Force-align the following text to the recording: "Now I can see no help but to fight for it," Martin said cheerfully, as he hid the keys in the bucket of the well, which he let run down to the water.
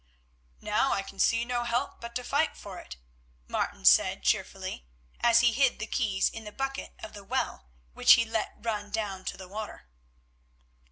"Now 0.61 0.93
I 0.93 1.03
can 1.03 1.19
see 1.19 1.45
no 1.45 1.63
help 1.63 2.01
but 2.01 2.15
to 2.15 2.23
fight 2.23 2.57
for 2.57 2.79
it," 2.79 2.97
Martin 3.47 3.85
said 3.85 4.23
cheerfully, 4.23 4.83
as 5.19 5.41
he 5.41 5.53
hid 5.53 5.77
the 5.77 5.85
keys 5.85 6.27
in 6.27 6.43
the 6.43 6.51
bucket 6.51 6.95
of 7.03 7.13
the 7.13 7.23
well, 7.23 7.67
which 7.93 8.13
he 8.13 8.25
let 8.25 8.55
run 8.57 8.89
down 8.89 9.25
to 9.25 9.37
the 9.37 9.47
water. 9.47 9.85